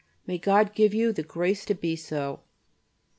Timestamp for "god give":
0.39-0.95